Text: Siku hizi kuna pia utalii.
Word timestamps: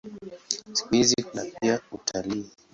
Siku 0.73 0.89
hizi 0.95 1.15
kuna 1.23 1.45
pia 1.45 1.79
utalii. 1.91 2.49